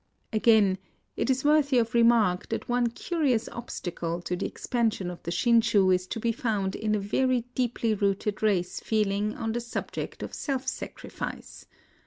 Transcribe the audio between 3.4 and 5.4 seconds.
obstacle to the expansion of the